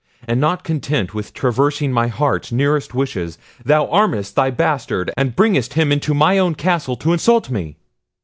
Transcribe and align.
And 0.27 0.41
not 0.41 0.63
content 0.63 1.13
with 1.13 1.31
traversing 1.31 1.91
my 1.91 2.07
heart's 2.07 2.51
nearest 2.51 2.95
wishes, 2.95 3.37
thou 3.63 3.85
armest 3.85 4.33
thy 4.33 4.49
bastard, 4.49 5.11
and 5.15 5.35
bringest 5.35 5.75
him 5.75 5.91
into 5.91 6.15
my 6.15 6.39
own 6.39 6.55
castle 6.55 6.95
to 6.95 7.13
insult 7.13 7.51
me!" 7.51 7.75